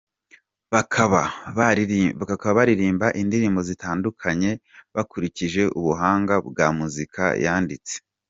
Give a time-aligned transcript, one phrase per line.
[0.73, 1.21] Bakaba
[2.57, 4.51] baririmba indirimbo zitandukanye
[4.95, 7.95] bakurikije ubuhanga bwa muzika yanditse.